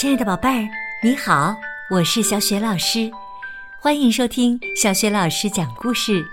[0.00, 0.68] 亲爱的宝贝儿，
[1.02, 1.56] 你好，
[1.90, 3.10] 我是小雪老师，
[3.80, 6.24] 欢迎收听小雪老师讲故事，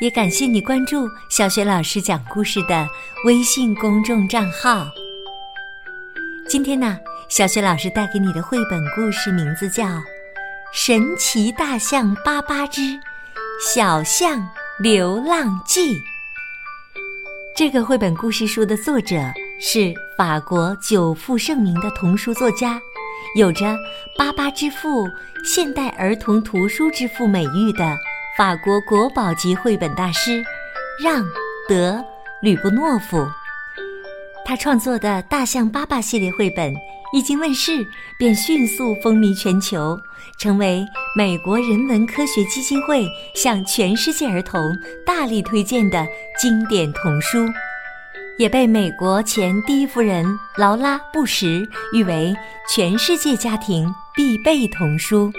[0.00, 2.88] 也感谢你关注小雪老师讲故事的
[3.26, 4.86] 微信公众账号。
[6.48, 6.98] 今天呢，
[7.28, 9.84] 小雪老师带给你的绘本故事名字叫
[10.72, 12.98] 《神奇大象巴巴之
[13.60, 14.48] 小象
[14.80, 15.96] 流浪记》。
[17.54, 19.20] 这个绘本故事书的作者
[19.60, 22.80] 是法国久负盛名的童书作家。
[23.34, 23.76] 有着
[24.18, 25.08] “巴巴之父
[25.42, 27.96] ”“现代儿童图书之父”美誉的
[28.36, 30.44] 法国国宝级绘本大师
[31.02, 31.22] 让·
[31.66, 31.92] 德·
[32.42, 33.26] 吕布诺夫，
[34.44, 36.74] 他创作的《大象巴巴》系列绘本
[37.14, 37.86] 一经问世，
[38.18, 39.98] 便迅速风靡全球，
[40.38, 40.84] 成为
[41.16, 44.60] 美国人文科学基金会向全世界儿童
[45.06, 46.06] 大力推荐的
[46.38, 47.46] 经典童书。
[48.42, 52.34] 也被美国前第一夫人劳拉·布什誉为
[52.68, 55.32] 全世界家庭必备童书。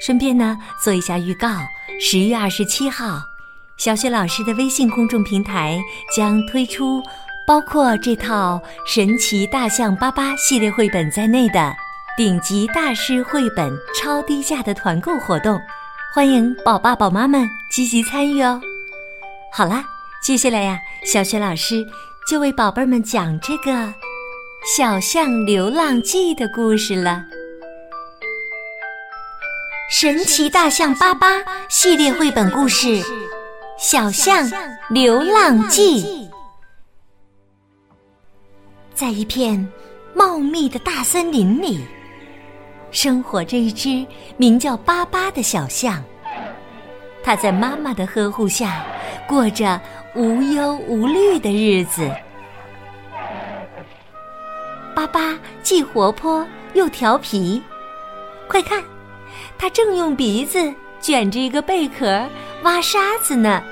[0.00, 1.48] 顺便呢，做一下预告：
[2.00, 3.20] 十月二十七号，
[3.76, 5.78] 小雪老师的微信公众平台
[6.16, 7.02] 将推出
[7.46, 8.58] 包括这套
[8.90, 11.76] 《神奇大象巴巴》系列绘本在内的
[12.16, 15.60] 顶级大师绘本超低价的团购活动，
[16.10, 18.58] 欢迎宝爸宝妈们积极参与哦。
[19.52, 19.84] 好啦，
[20.22, 21.86] 接下来呀，小雪老师。
[22.26, 23.70] 就为宝贝们讲这个
[24.76, 27.24] 《小象流浪记》的故事了，
[29.88, 32.88] 《神奇大象巴巴》系列绘本故事
[33.78, 34.50] 《小象
[34.90, 36.02] 流浪记》。
[38.92, 39.64] 在一片
[40.12, 41.84] 茂密的大森林里，
[42.90, 44.04] 生活着一只
[44.36, 46.02] 名叫巴巴的小象。
[47.22, 48.84] 它在妈妈的呵护下，
[49.28, 49.80] 过着。
[50.14, 52.10] 无忧无虑的日子，
[54.94, 57.62] 巴巴既活泼又调皮。
[58.48, 58.82] 快看，
[59.58, 62.26] 他正用鼻子卷着一个贝壳
[62.62, 63.62] 挖沙子呢。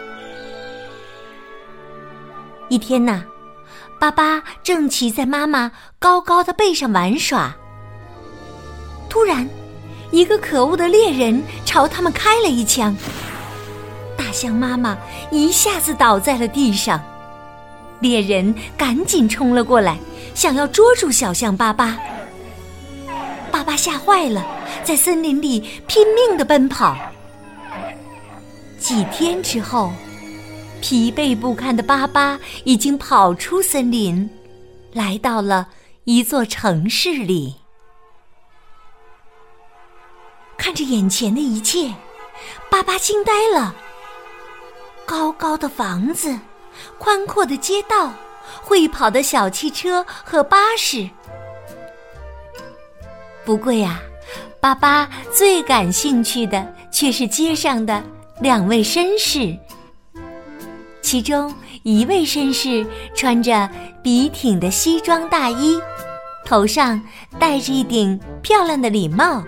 [2.69, 3.25] 一天呐，
[3.99, 7.57] 巴巴正骑在妈妈高高的背上玩耍，
[9.09, 9.49] 突然，
[10.11, 12.95] 一个可恶的猎人朝他们开了一枪。
[14.35, 14.99] 象妈妈
[15.31, 17.01] 一下子倒在了地上，
[18.01, 19.97] 猎人赶紧冲了过来，
[20.35, 21.97] 想要捉住小象巴巴。
[23.51, 24.45] 巴巴吓坏了，
[24.83, 26.97] 在森林里拼命的奔跑。
[28.79, 29.93] 几天之后，
[30.83, 34.29] 疲惫不堪的巴巴已经跑出森林，
[34.93, 35.69] 来到了
[36.03, 37.55] 一座城市里。
[40.59, 41.95] 看着眼前的一切，
[42.71, 43.75] 巴巴惊呆了。
[45.07, 46.39] 高高的房子，
[46.99, 48.13] 宽阔的街道，
[48.63, 51.09] 会跑的小汽车和巴士。
[53.45, 54.01] 不过呀，
[54.61, 58.03] 巴巴最感兴趣的却是街上的
[58.41, 59.57] 两位绅士。
[61.03, 62.85] 其中一位绅士
[63.15, 63.69] 穿着
[64.03, 65.79] 笔挺的西装大衣，
[66.45, 67.01] 头上
[67.39, 69.43] 戴着一顶漂亮的礼帽；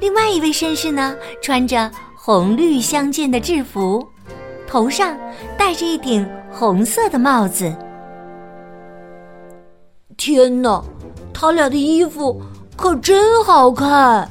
[0.00, 1.90] 另外一位绅士呢，穿着。
[2.28, 4.06] 红绿相间的制服，
[4.66, 5.16] 头上
[5.56, 7.74] 戴着一顶红色的帽子。
[10.18, 10.84] 天哪，
[11.32, 12.38] 他俩的衣服
[12.76, 14.30] 可真好看！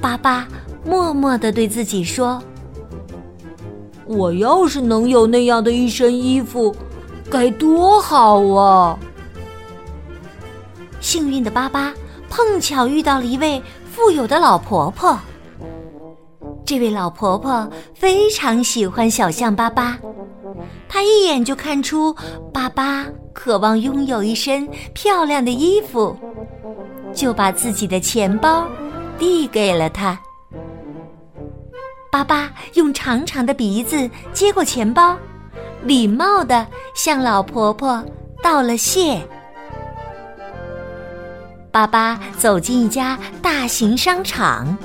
[0.00, 0.46] 巴巴
[0.84, 2.40] 默默的对自己说
[4.06, 6.72] ：“我要是能有那样的一身衣服，
[7.28, 8.96] 该多好啊！”
[11.02, 11.92] 幸运的巴巴
[12.28, 15.18] 碰巧遇到了一位富有的老婆婆。
[16.70, 19.98] 这位老婆婆非常喜欢小象巴巴，
[20.88, 22.14] 她一眼就看出
[22.54, 26.16] 巴巴渴望拥有一身漂亮的衣服，
[27.12, 28.68] 就把自己的钱包
[29.18, 30.16] 递给了他。
[32.12, 35.16] 巴巴用长长的鼻子接过钱包，
[35.82, 36.64] 礼貌的
[36.94, 38.00] 向老婆婆
[38.40, 39.20] 道了谢。
[41.72, 44.78] 巴巴走进一家大型商场。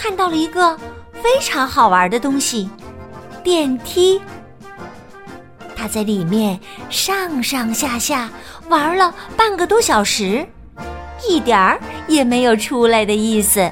[0.00, 0.74] 看到了一个
[1.12, 2.70] 非常好玩的东西——
[3.44, 4.18] 电梯。
[5.76, 6.58] 他在里面
[6.88, 8.30] 上上下下
[8.70, 10.46] 玩了半个多小时，
[11.28, 13.70] 一点儿也没有出来的意思。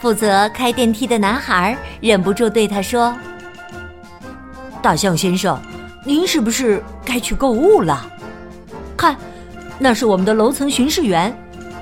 [0.00, 3.14] 负责开电梯的男孩忍不住对他说
[4.80, 5.60] ：“大象先生，
[6.02, 8.10] 您是不是该去购物了？
[8.96, 9.14] 看，
[9.78, 11.30] 那是我们的楼层巡视员，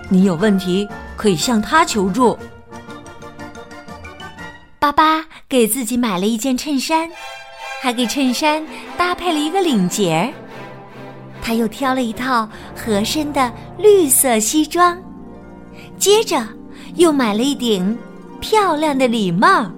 [0.09, 0.89] 您有问题。”
[1.21, 2.39] 可以向他求助。
[4.79, 7.07] 巴巴给自己买了一件衬衫，
[7.83, 10.33] 还给衬衫搭配了一个领结儿。
[11.43, 14.99] 他又挑了一套合身的绿色西装，
[15.99, 16.43] 接着
[16.95, 17.99] 又买了一顶
[18.41, 19.71] 漂亮的礼帽，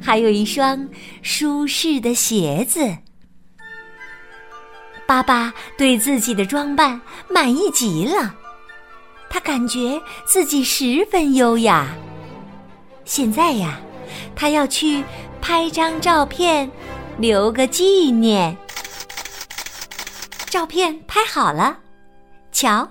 [0.00, 0.88] 还有一双
[1.20, 2.88] 舒适的鞋子。
[5.06, 6.98] 巴巴对自己的装扮
[7.28, 8.34] 满意极了，
[9.30, 11.86] 他感觉自己十分优雅。
[13.04, 13.80] 现在呀，
[14.36, 15.02] 他要去
[15.40, 16.70] 拍张照片，
[17.16, 18.54] 留个纪念。
[20.46, 21.78] 照片拍好了，
[22.50, 22.86] 瞧，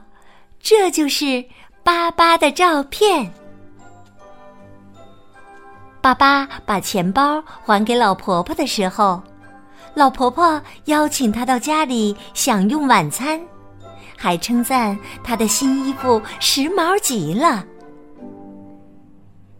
[0.61, 1.43] 这就是
[1.83, 3.31] 巴巴的照片。
[6.01, 9.21] 巴巴把钱包还给老婆婆的时候，
[9.93, 13.37] 老婆婆邀请他到家里享用晚餐，
[14.19, 17.65] 还称赞他的新衣服时髦极了。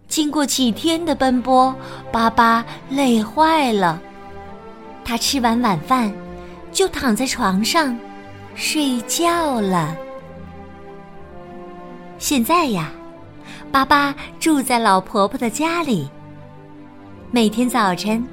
[0.07, 1.73] 经过几天的奔波，
[2.11, 3.99] 巴巴累坏了，
[5.03, 6.13] 他吃完晚饭。
[6.71, 7.97] 就躺在床上
[8.53, 9.97] 睡觉了。
[12.19, 12.91] 现在呀，
[13.71, 16.07] 巴巴住在老婆婆的家里。
[17.31, 18.23] 每天早晨，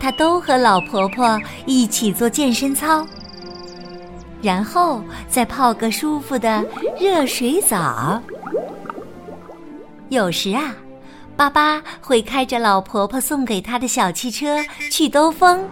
[0.00, 3.06] 他都和老婆婆一起做健身操，
[4.46, 6.64] 然后再泡个舒服的
[7.00, 8.22] 热水澡。
[10.08, 10.72] 有时啊，
[11.34, 14.58] 巴巴会开着老婆婆送给他的小汽车
[14.88, 15.68] 去兜风。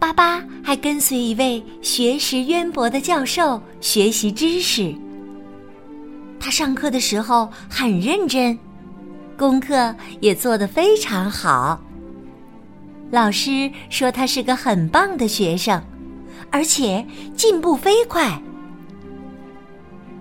[0.00, 4.92] 巴巴还跟随一位学识渊博的教授学习知识。
[6.40, 8.58] 他上课的时候很认真，
[9.38, 11.80] 功课也做得非常好。
[13.12, 15.80] 老师说他是个很棒的学生，
[16.52, 17.04] 而且
[17.34, 18.40] 进步飞快。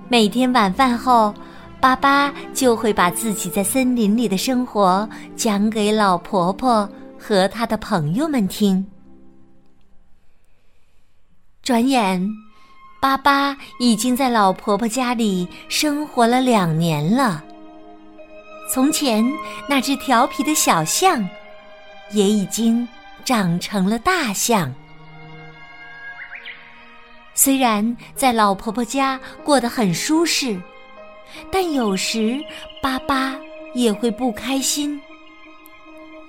[0.08, 1.34] 每天晚饭后，
[1.80, 6.90] 巴巴就会把自己在森林里的生活讲给老婆婆
[7.20, 8.86] 和他的朋友们听。
[11.62, 12.26] 转眼，
[13.02, 17.44] 巴巴已经在老婆婆家里生活了两年了。
[18.74, 19.24] 从前
[19.68, 21.28] 那只调皮的小象，
[22.12, 22.88] 也已经
[23.26, 24.74] 长成了大象。
[27.34, 30.60] 虽然在老婆婆家过得很舒适，
[31.52, 32.40] 但有时
[32.82, 33.36] 巴巴
[33.74, 35.00] 也会不开心，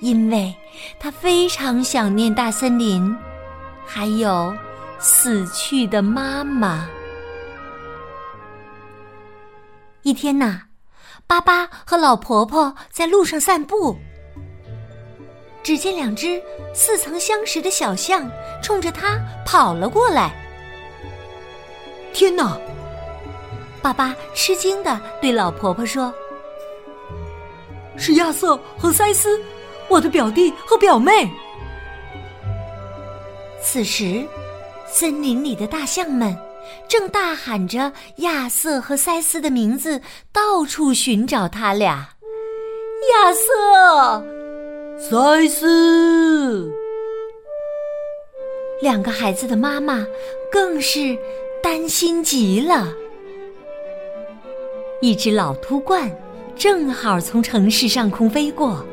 [0.00, 0.54] 因为
[0.98, 3.16] 他非常想念大森林，
[3.86, 4.54] 还有。
[5.04, 6.86] 死去的妈妈。
[10.02, 10.60] 一天呐，
[11.26, 13.96] 巴巴和老婆婆在路上散步，
[15.60, 16.40] 只见两只
[16.72, 18.30] 似曾相识的小象
[18.62, 20.32] 冲着他跑了过来。
[22.12, 22.58] 天哪！
[23.82, 26.12] 爸爸吃惊的对老婆婆说
[27.98, 29.40] ：“是亚瑟和塞斯，
[29.88, 31.30] 我的表弟和表妹。”
[33.62, 34.24] 此时。
[34.94, 36.36] 森林里的大象们
[36.86, 39.98] 正大喊着亚瑟和塞斯的名字，
[40.30, 42.10] 到处寻找他俩。
[43.10, 44.22] 亚瑟，
[44.98, 46.70] 塞斯，
[48.82, 50.06] 两个孩子的妈妈
[50.50, 51.16] 更是
[51.62, 52.92] 担心极了。
[55.00, 56.10] 一只老秃鹳
[56.56, 58.84] 正好从城市上空飞过。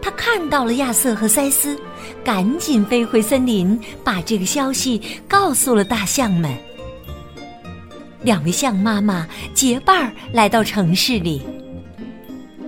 [0.00, 1.76] 他看到了亚瑟和塞斯，
[2.24, 6.56] 赶紧飞回森林，把这个消息告诉了大象们。
[8.22, 11.42] 两位象妈妈结伴儿来到城市里，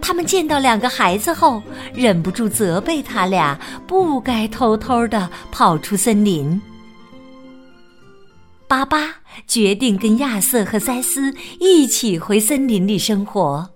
[0.03, 1.63] 他们见到两个孩子后，
[1.95, 6.61] 忍不住责备他俩不该偷偷的跑出森林。
[8.67, 9.15] 巴巴
[9.47, 13.71] 决定跟亚瑟和塞斯一起回森林里生活。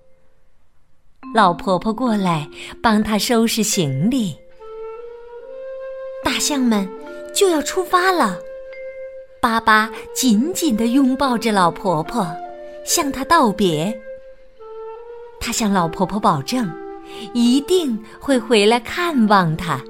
[1.33, 2.49] 老婆婆过来
[2.81, 4.35] 帮他收拾行李，
[6.23, 6.89] 大象们
[7.33, 8.37] 就要出发了。
[9.41, 12.27] 巴巴紧紧的拥抱着老婆婆，
[12.85, 13.97] 向她道别。
[15.39, 16.69] 他向老婆婆保证，
[17.33, 19.81] 一定会回来看望她。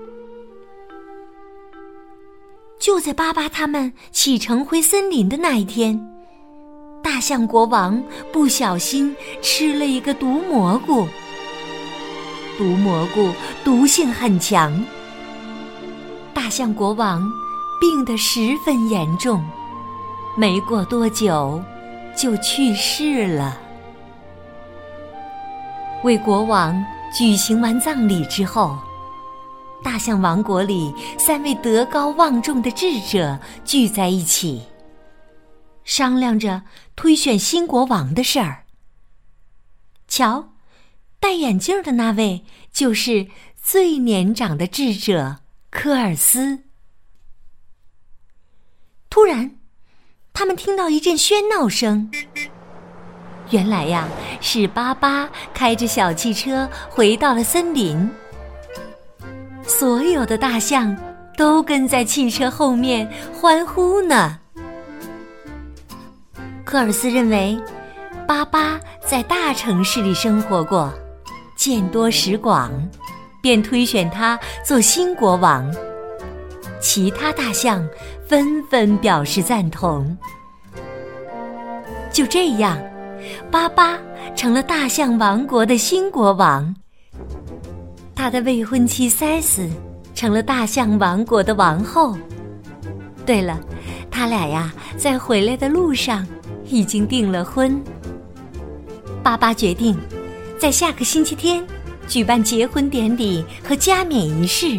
[2.80, 6.00] 就在巴巴他们启程回森林的那一天，
[7.04, 11.06] 大象国王不小心吃了一个毒蘑菇。
[12.58, 13.34] 毒蘑菇
[13.66, 14.82] 毒性很强，
[16.34, 17.22] 大象国王
[17.82, 19.44] 病得十分严重，
[20.38, 21.62] 没过多久
[22.16, 23.58] 就去世了。
[26.06, 26.82] 为国王
[27.18, 28.78] 举行完葬礼之后，
[29.84, 34.64] 大象王国里三位德高望重的智者聚在一起，
[35.84, 36.64] 商量着
[36.96, 38.66] 推选新国王的事儿。
[40.08, 40.50] 瞧。
[41.22, 43.28] 戴眼镜的那位就是
[43.62, 46.60] 最年长的智者科尔斯。
[49.10, 49.58] 突然，
[50.32, 52.10] 他们听到一阵喧闹声。
[53.50, 54.08] 原来呀，
[54.40, 58.10] 是巴巴开着小汽车回到了森林。
[59.70, 60.98] 所有的大象
[61.38, 64.40] 都跟在汽车后面欢呼呢。
[66.66, 67.56] 科尔斯认为，
[68.28, 70.92] 巴巴在大城市里生活过，
[71.56, 72.72] 见多识广，
[73.44, 75.72] 便推选他做新国王。
[76.82, 77.88] 其他大象
[78.28, 80.18] 纷纷表示赞同。
[82.12, 82.76] 就这样。
[83.52, 83.98] 巴巴
[84.36, 86.74] 成了大象王国的新国王，
[88.20, 89.66] 他的未婚妻塞斯
[90.14, 92.18] 成了大象王国的王后。
[93.26, 93.58] 对了，
[94.12, 96.28] 他俩呀，在回来的路上
[96.68, 97.82] 已经订了婚。
[99.24, 99.98] 巴巴决定
[100.58, 101.66] 在下个星期天
[102.10, 104.78] 举办结婚典礼和加冕仪式。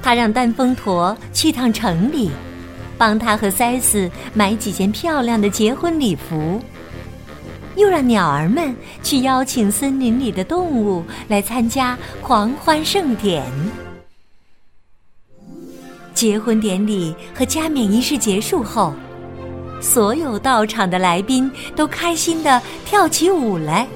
[0.00, 2.30] 他让丹峰驼去趟城里，
[2.96, 6.62] 帮他和塞斯买几件漂亮的结婚礼服。
[7.78, 13.44] 又让鸟儿们去邀请森林里的动物来参加狂欢盛典。
[16.12, 18.92] 结婚典礼和加冕仪式结束后，
[19.80, 23.86] 所有到场的来宾都开心的跳起舞来，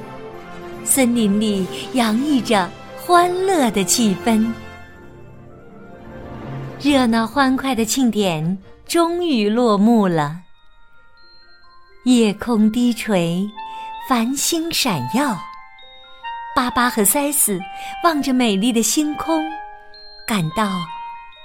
[0.84, 4.48] 森林里洋溢着欢乐的气氛。
[6.80, 10.36] 热闹欢快的庆典终于落幕了，
[12.04, 13.44] 夜空低垂。
[14.08, 15.40] 繁星闪耀，
[16.56, 17.60] 巴巴和塞斯
[18.02, 19.44] 望着美丽的星空，
[20.26, 20.84] 感到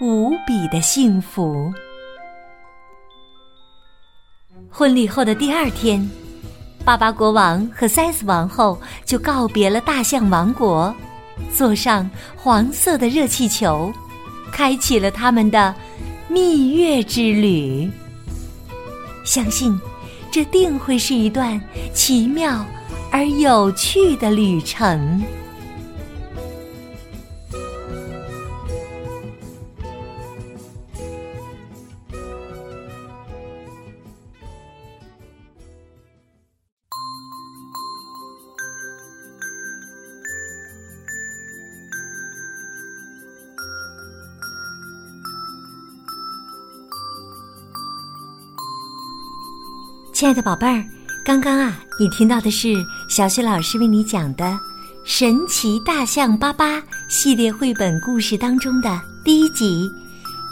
[0.02, 1.72] 无比的幸福。
[4.72, 6.10] 婚礼后的第二天，
[6.84, 10.94] 巴巴国王和塞斯王后就告别了大象王国，
[11.54, 13.94] 坐上黄色的热气球，
[14.52, 15.74] 开启了他们的
[16.28, 17.88] 蜜月之旅。
[19.24, 19.80] 相信。
[20.38, 21.60] 这定会是一段
[21.96, 22.64] 奇妙
[23.12, 25.20] 而有趣的旅程。
[50.18, 50.84] 亲爱的宝贝儿，
[51.24, 52.74] 刚刚啊，你听到的是
[53.08, 54.46] 小雪老师为你讲的
[55.04, 59.88] 《神奇大象巴巴》系列绘本故事当中的第一集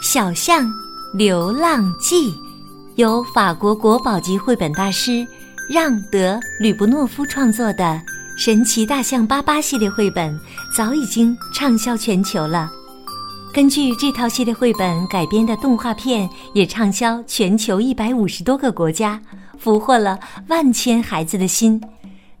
[0.00, 0.72] 小象
[1.12, 2.30] 流浪记》，
[2.94, 5.26] 由法国国宝级绘本大师
[5.68, 7.82] 让·德·吕布诺夫创作的
[8.38, 10.38] 《神奇大象巴巴》系列绘本，
[10.76, 12.70] 早已经畅销全球了。
[13.52, 19.20] 根据这套系列绘本改编的动画片也畅销全球一百五十多个国家。
[19.58, 21.80] 俘获了万千孩子的心，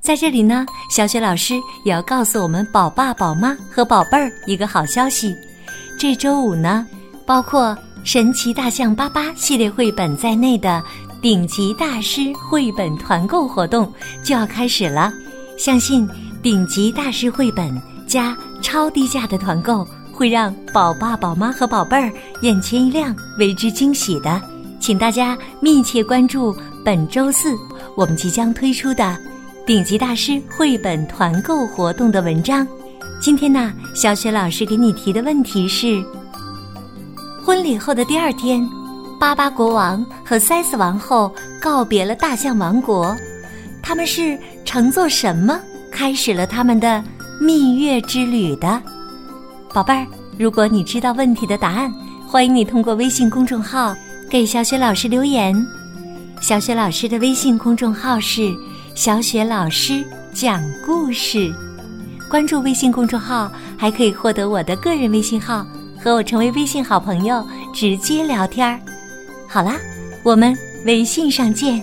[0.00, 1.54] 在这里呢，小雪老师
[1.84, 5.34] 也要告诉我们宝爸宝妈和宝贝儿一个好消息：
[5.98, 6.86] 这周五呢，
[7.26, 7.70] 包括
[8.04, 10.82] 《神奇大象巴巴》系列绘本在内的
[11.20, 13.92] 顶级大师绘本团购活动
[14.22, 15.12] 就要开始了。
[15.58, 16.08] 相信
[16.42, 24.40] 顶级大师绘本加超低价的团购，会让宝爸宝妈和宝贝儿眼前一亮，为之惊喜的。
[24.78, 26.54] 请大家密切关注。
[26.86, 27.58] 本周四，
[27.96, 29.18] 我们即将推出的
[29.66, 32.64] 顶级大师绘本团购活动的文章。
[33.20, 36.00] 今天呢，小雪老师给你提的问题是：
[37.44, 38.64] 婚礼后的第二天，
[39.18, 43.16] 巴巴国王和塞斯王后告别了大象王国，
[43.82, 47.02] 他们是乘坐什么开始了他们的
[47.40, 48.80] 蜜月之旅的？
[49.74, 50.06] 宝贝儿，
[50.38, 51.92] 如果你知道问题的答案，
[52.28, 53.92] 欢迎你通过微信公众号
[54.30, 55.52] 给小雪老师留言。
[56.40, 58.54] 小雪老师的微信公众号是
[58.94, 61.52] “小雪老师讲故事”，
[62.30, 65.66] 关注微信公众号还可以获得我的个人微信号，
[66.00, 68.78] 和我成为微信好朋友，直接聊天儿。
[69.48, 69.76] 好啦，
[70.22, 71.82] 我们微信上见。